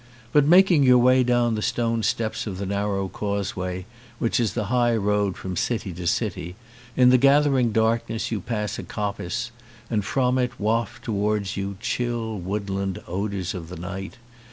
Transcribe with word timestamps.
But 0.31 0.45
making 0.47 0.81
your 0.81 0.97
way 0.97 1.23
down 1.23 1.53
the 1.53 1.61
stone 1.61 2.01
steps 2.01 2.47
of 2.47 2.57
the 2.57 2.65
narrow 2.65 3.07
causeway 3.07 3.85
which 4.17 4.39
is 4.39 4.53
the 4.55 4.65
high 4.73 4.95
road 4.95 5.37
from 5.37 5.55
city 5.55 5.93
to 5.93 6.07
city, 6.07 6.55
in 6.97 7.11
the 7.11 7.19
gathering 7.19 7.71
darkness 7.71 8.31
you 8.31 8.41
pass 8.41 8.79
a 8.79 8.83
coppice, 8.83 9.51
and 9.91 10.03
from 10.03 10.39
it 10.39 10.59
waft 10.59 11.03
towards 11.05 11.55
you 11.55 11.77
chill 11.79 12.35
woodland 12.39 12.99
odours 13.07 13.53
of 13.53 13.69
the 13.69 13.77
night. 13.77 14.17